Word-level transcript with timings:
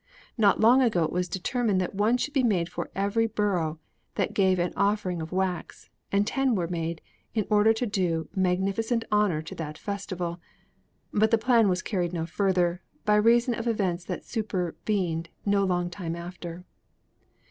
Not 0.35 0.59
long 0.59 0.81
ago 0.81 1.03
it 1.03 1.11
was 1.11 1.27
determined 1.29 1.79
that 1.79 1.93
one 1.93 2.17
should 2.17 2.33
be 2.33 2.41
made 2.41 2.69
for 2.69 2.89
every 2.95 3.27
borough 3.27 3.77
that 4.15 4.33
gave 4.33 4.57
an 4.57 4.73
offering 4.75 5.21
of 5.21 5.31
wax, 5.31 5.91
and 6.11 6.25
ten 6.25 6.55
were 6.55 6.67
made, 6.67 7.01
in 7.35 7.45
order 7.51 7.71
to 7.73 7.85
do 7.85 8.27
magnificent 8.35 9.05
honour 9.11 9.43
to 9.43 9.53
that 9.53 9.77
festival; 9.77 10.41
but 11.13 11.29
the 11.29 11.37
plan 11.37 11.69
was 11.69 11.83
carried 11.83 12.13
no 12.13 12.25
further, 12.25 12.81
by 13.05 13.13
reason 13.15 13.53
of 13.53 13.67
events 13.67 14.03
that 14.05 14.25
supervened 14.25 15.29
no 15.45 15.63
long 15.63 15.87
time 15.91 16.15
after. 16.15 16.65